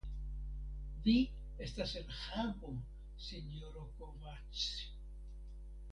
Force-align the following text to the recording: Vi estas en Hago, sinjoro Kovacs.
Vi 1.07 1.13
estas 1.67 1.93
en 2.01 2.09
Hago, 2.21 2.73
sinjoro 3.27 3.87
Kovacs. 4.01 4.67